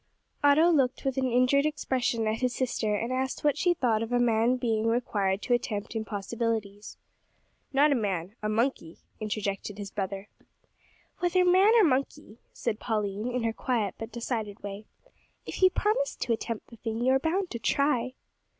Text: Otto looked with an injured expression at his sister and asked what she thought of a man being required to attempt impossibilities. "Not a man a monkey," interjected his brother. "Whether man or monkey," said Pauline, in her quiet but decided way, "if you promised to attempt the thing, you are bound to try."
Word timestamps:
Otto 0.43 0.71
looked 0.71 1.05
with 1.05 1.17
an 1.17 1.29
injured 1.29 1.67
expression 1.67 2.25
at 2.25 2.41
his 2.41 2.55
sister 2.55 2.95
and 2.95 3.13
asked 3.13 3.43
what 3.43 3.55
she 3.55 3.75
thought 3.75 4.01
of 4.01 4.11
a 4.11 4.17
man 4.17 4.57
being 4.57 4.87
required 4.87 5.43
to 5.43 5.53
attempt 5.53 5.95
impossibilities. 5.95 6.97
"Not 7.71 7.91
a 7.91 7.93
man 7.95 8.33
a 8.41 8.49
monkey," 8.49 8.97
interjected 9.19 9.77
his 9.77 9.91
brother. 9.91 10.27
"Whether 11.19 11.45
man 11.45 11.75
or 11.79 11.83
monkey," 11.83 12.39
said 12.51 12.79
Pauline, 12.79 13.29
in 13.31 13.43
her 13.43 13.53
quiet 13.53 13.93
but 13.99 14.11
decided 14.11 14.63
way, 14.63 14.85
"if 15.45 15.61
you 15.61 15.69
promised 15.69 16.19
to 16.21 16.33
attempt 16.33 16.71
the 16.71 16.77
thing, 16.77 17.05
you 17.05 17.13
are 17.13 17.19
bound 17.19 17.51
to 17.51 17.59
try." 17.59 18.15